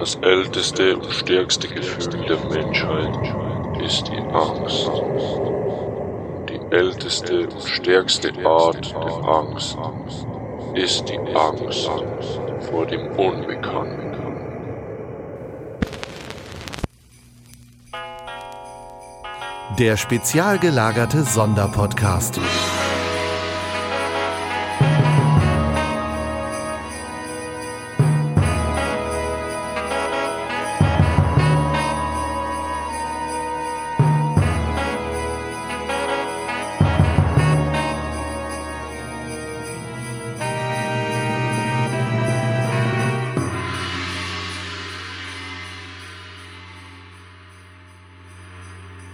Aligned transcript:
Das 0.00 0.14
älteste 0.22 0.96
und 0.96 1.12
stärkste 1.12 1.68
Gefühl 1.68 2.24
der 2.24 2.38
Menschheit 2.48 3.14
ist 3.84 4.08
die 4.08 4.16
Angst. 4.32 4.90
Die 6.48 6.74
älteste 6.74 7.46
und 7.46 7.62
stärkste 7.68 8.32
Art 8.46 8.94
der 8.94 9.28
Angst 9.28 9.76
ist 10.72 11.06
die 11.06 11.18
Angst 11.36 11.90
vor 12.70 12.86
dem 12.86 13.08
Unbekannten. 13.08 14.16
Der 19.78 19.98
spezial 19.98 20.58
gelagerte 20.58 21.24
Sonderpodcast. 21.24 22.40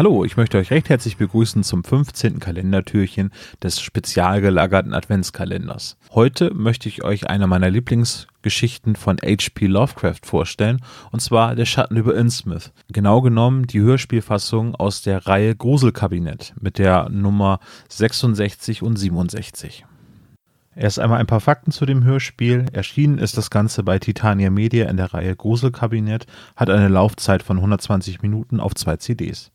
Hallo, 0.00 0.24
ich 0.24 0.38
möchte 0.38 0.56
euch 0.56 0.70
recht 0.70 0.88
herzlich 0.88 1.18
begrüßen 1.18 1.62
zum 1.62 1.84
15. 1.84 2.38
Kalendertürchen 2.38 3.32
des 3.62 3.82
spezial 3.82 4.40
gelagerten 4.40 4.94
Adventskalenders. 4.94 5.98
Heute 6.12 6.54
möchte 6.54 6.88
ich 6.88 7.04
euch 7.04 7.28
eine 7.28 7.46
meiner 7.46 7.68
Lieblingsgeschichten 7.68 8.96
von 8.96 9.18
H.P. 9.22 9.66
Lovecraft 9.66 10.20
vorstellen, 10.24 10.80
und 11.12 11.20
zwar 11.20 11.54
Der 11.54 11.66
Schatten 11.66 11.98
über 11.98 12.16
Innsmouth. 12.16 12.72
Genau 12.88 13.20
genommen 13.20 13.66
die 13.66 13.82
Hörspielfassung 13.82 14.74
aus 14.74 15.02
der 15.02 15.26
Reihe 15.26 15.54
Gruselkabinett 15.54 16.54
mit 16.58 16.78
der 16.78 17.10
Nummer 17.10 17.60
66 17.90 18.80
und 18.80 18.96
67. 18.96 19.84
Erst 20.74 20.98
einmal 20.98 21.20
ein 21.20 21.26
paar 21.26 21.40
Fakten 21.40 21.72
zu 21.72 21.84
dem 21.84 22.04
Hörspiel. 22.04 22.64
Erschienen 22.72 23.18
ist 23.18 23.36
das 23.36 23.50
Ganze 23.50 23.82
bei 23.82 23.98
Titania 23.98 24.48
Media 24.48 24.88
in 24.88 24.96
der 24.96 25.12
Reihe 25.12 25.36
Gruselkabinett, 25.36 26.24
hat 26.56 26.70
eine 26.70 26.88
Laufzeit 26.88 27.42
von 27.42 27.58
120 27.58 28.22
Minuten 28.22 28.60
auf 28.60 28.74
zwei 28.74 28.96
CDs. 28.96 29.52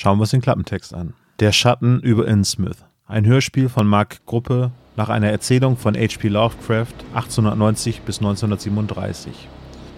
Schauen 0.00 0.18
wir 0.18 0.20
uns 0.20 0.30
den 0.30 0.40
Klappentext 0.40 0.94
an. 0.94 1.14
Der 1.40 1.50
Schatten 1.50 1.98
über 1.98 2.28
Innsmouth. 2.28 2.84
Ein 3.08 3.26
Hörspiel 3.26 3.68
von 3.68 3.88
Mark 3.88 4.24
Gruppe 4.26 4.70
nach 4.94 5.08
einer 5.08 5.26
Erzählung 5.26 5.76
von 5.76 5.96
H.P. 5.96 6.28
Lovecraft 6.28 6.94
1890 7.14 8.02
bis 8.02 8.18
1937. 8.18 9.32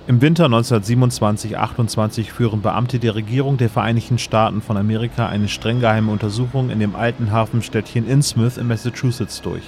Im 0.06 0.22
Winter 0.22 0.46
1927-28 0.46 2.30
führen 2.30 2.62
Beamte 2.62 2.98
der 2.98 3.14
Regierung 3.14 3.58
der 3.58 3.68
Vereinigten 3.68 4.16
Staaten 4.16 4.62
von 4.62 4.78
Amerika 4.78 5.28
eine 5.28 5.48
streng 5.48 5.80
geheime 5.80 6.10
Untersuchung 6.10 6.70
in 6.70 6.80
dem 6.80 6.96
alten 6.96 7.30
Hafenstädtchen 7.30 8.08
Innsmouth 8.08 8.56
in 8.56 8.68
Massachusetts 8.68 9.42
durch. 9.42 9.64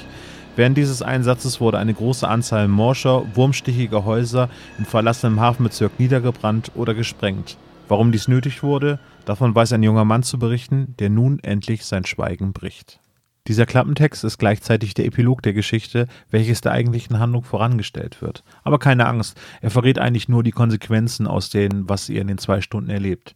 Während 0.56 0.78
dieses 0.78 1.02
Einsatzes 1.02 1.60
wurde 1.60 1.76
eine 1.76 1.92
große 1.92 2.26
Anzahl 2.26 2.68
morscher, 2.68 3.26
wurmstichiger 3.34 4.06
Häuser 4.06 4.48
in 4.78 4.86
verlassenem 4.86 5.40
Hafenbezirk 5.40 6.00
niedergebrannt 6.00 6.72
oder 6.74 6.94
gesprengt. 6.94 7.58
Warum 7.88 8.10
dies 8.12 8.26
nötig 8.26 8.62
wurde, 8.62 8.98
davon 9.24 9.54
weiß 9.54 9.72
ein 9.72 9.82
junger 9.82 10.04
Mann 10.04 10.22
zu 10.22 10.38
berichten, 10.38 10.94
der 10.98 11.10
nun 11.10 11.38
endlich 11.40 11.84
sein 11.84 12.04
Schweigen 12.04 12.52
bricht. 12.52 13.00
Dieser 13.48 13.66
Klappentext 13.66 14.22
ist 14.22 14.38
gleichzeitig 14.38 14.94
der 14.94 15.04
Epilog 15.04 15.42
der 15.42 15.52
Geschichte, 15.52 16.06
welches 16.30 16.60
der 16.60 16.72
eigentlichen 16.72 17.18
Handlung 17.18 17.42
vorangestellt 17.42 18.22
wird. 18.22 18.44
Aber 18.62 18.78
keine 18.78 19.06
Angst, 19.06 19.40
er 19.60 19.70
verrät 19.70 19.98
eigentlich 19.98 20.28
nur 20.28 20.44
die 20.44 20.52
Konsequenzen 20.52 21.26
aus 21.26 21.50
dem, 21.50 21.88
was 21.88 22.08
ihr 22.08 22.20
in 22.20 22.28
den 22.28 22.38
zwei 22.38 22.60
Stunden 22.60 22.90
erlebt. 22.90 23.34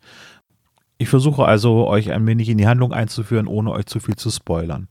Ich 0.98 1.08
versuche 1.08 1.44
also, 1.44 1.88
euch 1.88 2.12
ein 2.12 2.26
wenig 2.26 2.48
in 2.48 2.56
die 2.56 2.68
Handlung 2.68 2.92
einzuführen, 2.92 3.48
ohne 3.48 3.72
euch 3.72 3.86
zu 3.86 3.98
viel 3.98 4.16
zu 4.16 4.30
spoilern. 4.30 4.88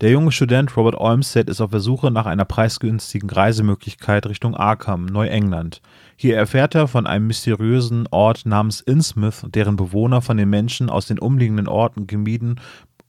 Der 0.00 0.10
junge 0.10 0.32
Student 0.32 0.74
Robert 0.78 0.94
Olmsted 0.94 1.50
ist 1.50 1.60
auf 1.60 1.72
der 1.72 1.80
Suche 1.80 2.10
nach 2.10 2.24
einer 2.24 2.46
preisgünstigen 2.46 3.28
Reisemöglichkeit 3.28 4.24
Richtung 4.24 4.54
Arkham, 4.54 5.04
Neuengland. 5.04 5.82
Hier 6.16 6.38
erfährt 6.38 6.74
er 6.74 6.88
von 6.88 7.06
einem 7.06 7.26
mysteriösen 7.26 8.08
Ort 8.10 8.46
namens 8.46 8.80
Innsmouth, 8.80 9.44
deren 9.54 9.76
Bewohner 9.76 10.22
von 10.22 10.38
den 10.38 10.48
Menschen 10.48 10.88
aus 10.88 11.04
den 11.04 11.18
umliegenden 11.18 11.68
Orten 11.68 12.06
gemieden 12.06 12.60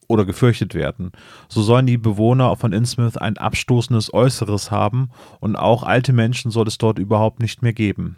oder 0.10 0.26
gefürchtet 0.26 0.76
werden. 0.76 1.14
So 1.48 1.62
sollen 1.62 1.86
die 1.86 1.98
Bewohner 1.98 2.54
von 2.58 2.74
Innsmouth 2.74 3.22
ein 3.22 3.38
abstoßendes 3.38 4.14
Äußeres 4.14 4.70
haben 4.70 5.12
und 5.40 5.56
auch 5.56 5.84
alte 5.84 6.12
Menschen 6.12 6.52
soll 6.52 6.68
es 6.68 6.78
dort 6.78 7.00
überhaupt 7.00 7.40
nicht 7.40 7.62
mehr 7.62 7.74
geben. 7.74 8.18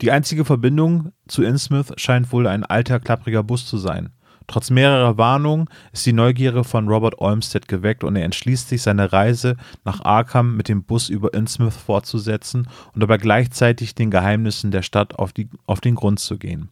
Die 0.00 0.10
einzige 0.10 0.44
Verbindung 0.44 1.12
zu 1.28 1.44
Innsmouth 1.44 1.92
scheint 2.00 2.32
wohl 2.32 2.48
ein 2.48 2.64
alter, 2.64 2.98
klappriger 2.98 3.44
Bus 3.44 3.66
zu 3.66 3.78
sein. 3.78 4.10
Trotz 4.46 4.70
mehrerer 4.70 5.16
Warnungen 5.16 5.68
ist 5.92 6.06
die 6.06 6.12
Neugierde 6.12 6.64
von 6.64 6.88
Robert 6.88 7.18
Olmsted 7.18 7.68
geweckt 7.68 8.02
und 8.02 8.16
er 8.16 8.24
entschließt 8.24 8.68
sich, 8.68 8.82
seine 8.82 9.12
Reise 9.12 9.56
nach 9.84 10.04
Arkham 10.04 10.56
mit 10.56 10.68
dem 10.68 10.82
Bus 10.82 11.08
über 11.08 11.34
Innsmouth 11.34 11.74
fortzusetzen 11.74 12.68
und 12.92 13.00
dabei 13.00 13.16
gleichzeitig 13.18 13.94
den 13.94 14.10
Geheimnissen 14.10 14.70
der 14.70 14.82
Stadt 14.82 15.18
auf, 15.18 15.32
die, 15.32 15.48
auf 15.66 15.80
den 15.80 15.94
Grund 15.94 16.18
zu 16.18 16.38
gehen. 16.38 16.70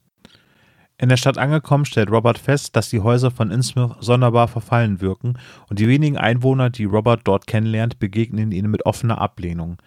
In 1.00 1.08
der 1.08 1.16
Stadt 1.16 1.38
angekommen 1.38 1.84
stellt 1.84 2.10
Robert 2.10 2.38
fest, 2.38 2.74
dass 2.74 2.90
die 2.90 3.00
Häuser 3.00 3.30
von 3.30 3.52
Innsmouth 3.52 3.96
sonderbar 4.00 4.48
verfallen 4.48 5.00
wirken 5.00 5.38
und 5.70 5.78
die 5.78 5.86
wenigen 5.86 6.18
Einwohner, 6.18 6.70
die 6.70 6.86
Robert 6.86 7.20
dort 7.22 7.46
kennenlernt, 7.46 8.00
begegnen 8.00 8.50
ihnen 8.50 8.70
mit 8.72 8.84
offener 8.84 9.20
Ablehnung. 9.20 9.78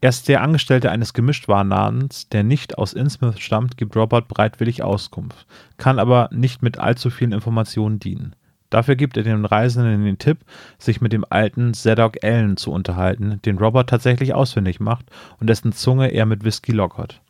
Erst 0.00 0.28
der 0.28 0.42
Angestellte 0.42 0.92
eines 0.92 1.12
Gemischtwarenladens, 1.12 2.28
der 2.28 2.44
nicht 2.44 2.78
aus 2.78 2.92
Innsmouth 2.92 3.40
stammt, 3.40 3.76
gibt 3.76 3.96
Robert 3.96 4.28
bereitwillig 4.28 4.84
Auskunft, 4.84 5.46
kann 5.76 5.98
aber 5.98 6.28
nicht 6.32 6.62
mit 6.62 6.78
allzu 6.78 7.10
vielen 7.10 7.32
Informationen 7.32 7.98
dienen. 7.98 8.36
Dafür 8.70 8.94
gibt 8.94 9.16
er 9.16 9.24
den 9.24 9.44
Reisenden 9.44 10.04
den 10.04 10.18
Tipp, 10.18 10.38
sich 10.78 11.00
mit 11.00 11.12
dem 11.12 11.24
alten 11.28 11.74
Zadok 11.74 12.22
Allen 12.22 12.56
zu 12.56 12.70
unterhalten, 12.70 13.40
den 13.44 13.58
Robert 13.58 13.90
tatsächlich 13.90 14.34
ausfindig 14.34 14.78
macht 14.78 15.06
und 15.40 15.48
dessen 15.48 15.72
Zunge 15.72 16.12
er 16.12 16.26
mit 16.26 16.44
Whisky 16.44 16.70
lockert. 16.70 17.20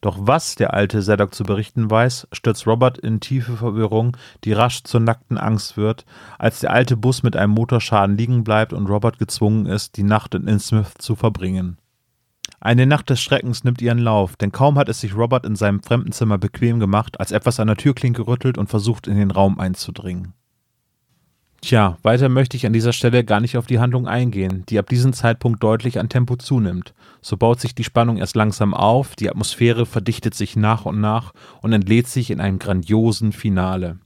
Doch 0.00 0.16
was 0.20 0.56
der 0.56 0.74
alte 0.74 1.02
Zadok 1.02 1.34
zu 1.34 1.44
berichten 1.44 1.88
weiß, 1.88 2.28
stürzt 2.32 2.66
Robert 2.66 2.98
in 2.98 3.20
tiefe 3.20 3.56
Verwirrung, 3.56 4.16
die 4.42 4.52
rasch 4.52 4.82
zur 4.82 5.00
nackten 5.00 5.38
Angst 5.38 5.76
wird, 5.76 6.04
als 6.38 6.60
der 6.60 6.72
alte 6.72 6.96
Bus 6.96 7.22
mit 7.22 7.36
einem 7.36 7.52
Motorschaden 7.52 8.16
liegen 8.16 8.42
bleibt 8.42 8.72
und 8.72 8.88
Robert 8.88 9.18
gezwungen 9.18 9.66
ist, 9.66 9.96
die 9.96 10.04
Nacht 10.04 10.34
in 10.34 10.48
Innsmouth 10.48 10.94
zu 10.98 11.14
verbringen. 11.14 11.78
Eine 12.60 12.86
Nacht 12.86 13.08
des 13.10 13.20
Schreckens 13.20 13.62
nimmt 13.62 13.80
ihren 13.80 13.98
Lauf, 13.98 14.34
denn 14.36 14.50
kaum 14.50 14.78
hat 14.78 14.88
es 14.88 15.00
sich 15.00 15.14
Robert 15.14 15.46
in 15.46 15.54
seinem 15.54 15.82
Fremdenzimmer 15.82 16.38
bequem 16.38 16.80
gemacht, 16.80 17.20
als 17.20 17.30
etwas 17.30 17.60
an 17.60 17.68
der 17.68 17.76
Türklinke 17.76 18.26
rüttelt 18.26 18.58
und 18.58 18.68
versucht, 18.68 19.06
in 19.06 19.16
den 19.16 19.30
Raum 19.30 19.60
einzudringen. 19.60 20.34
Tja, 21.60 21.98
weiter 22.02 22.28
möchte 22.28 22.56
ich 22.56 22.66
an 22.66 22.72
dieser 22.72 22.92
Stelle 22.92 23.24
gar 23.24 23.40
nicht 23.40 23.56
auf 23.56 23.66
die 23.66 23.80
Handlung 23.80 24.06
eingehen, 24.06 24.64
die 24.68 24.78
ab 24.78 24.88
diesem 24.88 25.12
Zeitpunkt 25.12 25.62
deutlich 25.62 25.98
an 25.98 26.08
Tempo 26.08 26.36
zunimmt. 26.36 26.94
So 27.20 27.36
baut 27.36 27.60
sich 27.60 27.74
die 27.74 27.84
Spannung 27.84 28.16
erst 28.16 28.36
langsam 28.36 28.74
auf, 28.74 29.16
die 29.16 29.28
Atmosphäre 29.28 29.84
verdichtet 29.84 30.34
sich 30.34 30.54
nach 30.54 30.84
und 30.84 31.00
nach 31.00 31.32
und 31.60 31.72
entlädt 31.72 32.06
sich 32.06 32.30
in 32.30 32.40
einem 32.40 32.60
grandiosen 32.60 33.32
Finale. 33.32 33.98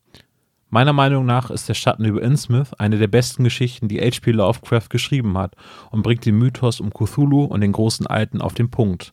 Meiner 0.75 0.95
Meinung 0.95 1.27
nach 1.27 1.51
ist 1.51 1.69
der 1.69 1.75
Schatten 1.75 2.07
über 2.07 2.23
Innsmouth 2.23 2.81
eine 2.81 2.97
der 2.97 3.07
besten 3.07 3.45
Geschichten, 3.45 3.89
die 3.89 4.01
H.P. 4.01 4.31
Lovecraft 4.31 4.89
geschrieben 4.89 5.37
hat 5.37 5.55
und 5.91 6.01
bringt 6.01 6.25
den 6.25 6.39
Mythos 6.39 6.81
um 6.81 6.95
Cthulhu 6.95 7.45
und 7.45 7.61
den 7.61 7.73
großen 7.73 8.07
Alten 8.07 8.41
auf 8.41 8.55
den 8.55 8.71
Punkt. 8.71 9.13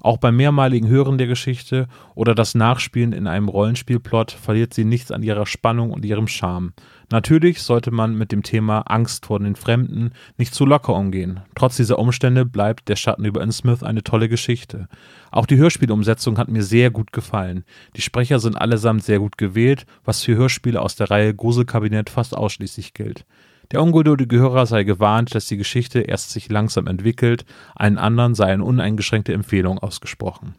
Auch 0.00 0.16
beim 0.16 0.36
mehrmaligen 0.36 0.88
Hören 0.88 1.18
der 1.18 1.26
Geschichte 1.26 1.86
oder 2.14 2.34
das 2.34 2.54
Nachspielen 2.54 3.12
in 3.12 3.26
einem 3.26 3.48
Rollenspielplot 3.48 4.32
verliert 4.32 4.72
sie 4.72 4.84
nichts 4.84 5.12
an 5.12 5.22
ihrer 5.22 5.46
Spannung 5.46 5.92
und 5.92 6.04
ihrem 6.04 6.26
Charme. 6.26 6.72
Natürlich 7.10 7.62
sollte 7.62 7.90
man 7.90 8.16
mit 8.16 8.32
dem 8.32 8.42
Thema 8.42 8.80
Angst 8.82 9.26
vor 9.26 9.40
den 9.40 9.56
Fremden 9.56 10.12
nicht 10.38 10.54
zu 10.54 10.64
locker 10.64 10.94
umgehen. 10.94 11.40
Trotz 11.54 11.76
dieser 11.76 11.98
Umstände 11.98 12.46
bleibt 12.46 12.88
Der 12.88 12.96
Schatten 12.96 13.24
über 13.24 13.42
Innsmouth 13.42 13.82
eine 13.82 14.02
tolle 14.02 14.28
Geschichte. 14.28 14.88
Auch 15.30 15.46
die 15.46 15.56
Hörspielumsetzung 15.56 16.38
hat 16.38 16.48
mir 16.48 16.62
sehr 16.62 16.90
gut 16.90 17.12
gefallen. 17.12 17.64
Die 17.96 18.02
Sprecher 18.02 18.38
sind 18.38 18.56
allesamt 18.56 19.04
sehr 19.04 19.18
gut 19.18 19.36
gewählt, 19.36 19.84
was 20.04 20.22
für 20.22 20.36
Hörspiele 20.36 20.80
aus 20.80 20.96
der 20.96 21.10
Reihe 21.10 21.34
Gruselkabinett 21.34 22.08
fast 22.08 22.36
ausschließlich 22.36 22.94
gilt. 22.94 23.26
Der 23.72 23.82
ungeduldige 23.82 24.38
Hörer 24.38 24.66
sei 24.66 24.82
gewarnt, 24.82 25.34
dass 25.34 25.46
die 25.46 25.56
Geschichte 25.56 26.00
erst 26.00 26.30
sich 26.30 26.48
langsam 26.48 26.86
entwickelt, 26.86 27.44
allen 27.74 27.98
anderen 27.98 28.34
sei 28.34 28.46
eine 28.46 28.64
uneingeschränkte 28.64 29.32
Empfehlung 29.32 29.78
ausgesprochen. 29.78 30.56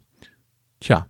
Tja, 0.80 1.08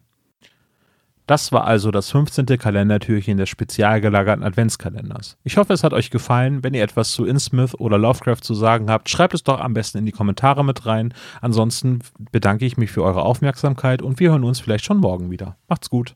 das 1.31 1.53
war 1.53 1.63
also 1.65 1.91
das 1.91 2.11
15. 2.11 2.45
Kalendertürchen 2.57 3.37
des 3.37 3.47
spezial 3.47 4.01
gelagerten 4.01 4.43
Adventskalenders. 4.43 5.37
Ich 5.43 5.55
hoffe, 5.55 5.71
es 5.71 5.81
hat 5.83 5.93
euch 5.93 6.09
gefallen. 6.09 6.61
Wenn 6.61 6.73
ihr 6.73 6.83
etwas 6.83 7.11
zu 7.11 7.23
Innsmouth 7.25 7.79
oder 7.79 7.97
Lovecraft 7.97 8.41
zu 8.41 8.53
sagen 8.53 8.89
habt, 8.89 9.09
schreibt 9.09 9.33
es 9.33 9.43
doch 9.43 9.61
am 9.61 9.73
besten 9.73 9.99
in 9.99 10.05
die 10.05 10.11
Kommentare 10.11 10.65
mit 10.65 10.85
rein. 10.85 11.13
Ansonsten 11.39 11.99
bedanke 12.31 12.65
ich 12.65 12.75
mich 12.75 12.91
für 12.91 13.03
eure 13.03 13.21
Aufmerksamkeit 13.21 14.01
und 14.01 14.19
wir 14.19 14.31
hören 14.31 14.43
uns 14.43 14.59
vielleicht 14.59 14.83
schon 14.83 14.97
morgen 14.97 15.31
wieder. 15.31 15.55
Macht's 15.69 15.89
gut. 15.89 16.15